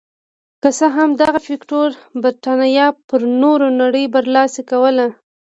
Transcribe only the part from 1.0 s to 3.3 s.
دغه فکټور برېتانیا پر